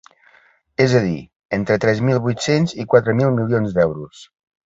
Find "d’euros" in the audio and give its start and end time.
3.79-4.27